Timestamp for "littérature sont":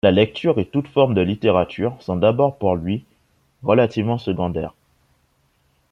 1.21-2.15